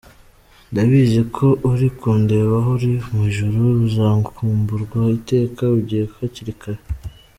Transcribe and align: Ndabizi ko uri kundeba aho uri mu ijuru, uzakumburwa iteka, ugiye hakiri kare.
Ndabizi 0.71 1.21
ko 1.35 1.47
uri 1.69 1.87
kundeba 1.99 2.53
aho 2.61 2.69
uri 2.77 2.91
mu 3.11 3.19
ijuru, 3.29 3.59
uzakumburwa 3.85 4.99
iteka, 5.17 5.63
ugiye 5.77 6.05
hakiri 6.17 6.53
kare. 6.63 6.81